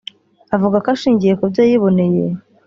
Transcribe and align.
avuga 0.55 0.77
ko 0.83 0.87
ashingiye 0.95 1.33
ku 1.39 1.45
byo 1.51 1.61
yiboneye 1.69 2.23